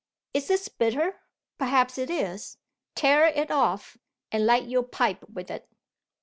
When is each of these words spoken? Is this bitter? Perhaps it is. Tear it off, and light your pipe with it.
Is 0.33 0.47
this 0.47 0.67
bitter? 0.67 1.19
Perhaps 1.59 1.99
it 1.99 2.09
is. 2.09 2.57
Tear 2.95 3.27
it 3.27 3.51
off, 3.51 3.99
and 4.31 4.47
light 4.47 4.67
your 4.67 4.81
pipe 4.81 5.23
with 5.29 5.51
it. 5.51 5.69